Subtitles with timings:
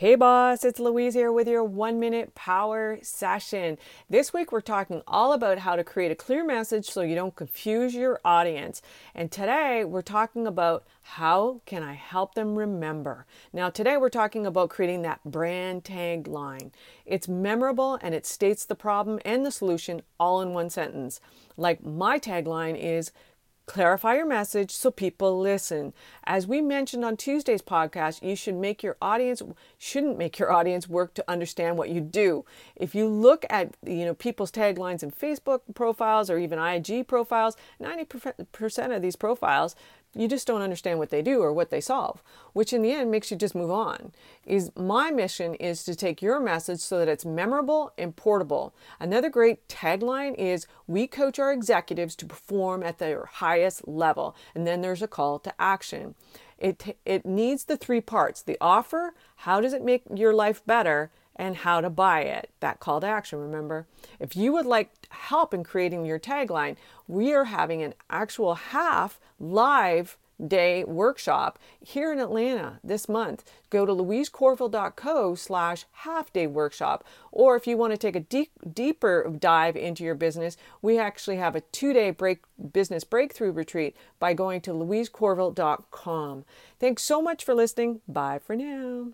[0.00, 3.76] Hey boss, it's Louise here with your one minute power session.
[4.08, 7.36] This week we're talking all about how to create a clear message so you don't
[7.36, 8.80] confuse your audience.
[9.14, 13.26] And today we're talking about how can I help them remember.
[13.52, 16.70] Now, today we're talking about creating that brand tagline.
[17.04, 21.20] It's memorable and it states the problem and the solution all in one sentence.
[21.58, 23.12] Like my tagline is
[23.70, 25.92] Clarify your message so people listen.
[26.24, 29.44] As we mentioned on Tuesday's podcast, you should make your audience
[29.78, 32.44] shouldn't make your audience work to understand what you do.
[32.74, 37.56] If you look at you know people's taglines in Facebook profiles or even IG profiles,
[37.80, 39.76] 90% of these profiles
[40.14, 43.10] you just don't understand what they do or what they solve which in the end
[43.10, 44.12] makes you just move on.
[44.44, 48.74] Is my mission is to take your message so that it's memorable and portable.
[48.98, 54.66] Another great tagline is we coach our executives to perform at their highest level and
[54.66, 56.14] then there's a call to action.
[56.58, 61.10] It it needs the three parts the offer how does it make your life better
[61.40, 62.50] and how to buy it.
[62.60, 63.86] That call to action, remember?
[64.20, 66.76] If you would like help in creating your tagline,
[67.08, 73.42] we are having an actual half live day workshop here in Atlanta this month.
[73.70, 77.04] Go to louisecorville.co slash half day workshop.
[77.32, 81.36] Or if you want to take a deep, deeper dive into your business, we actually
[81.36, 86.44] have a two day break business breakthrough retreat by going to louisecorville.com.
[86.78, 88.02] Thanks so much for listening.
[88.06, 89.12] Bye for now.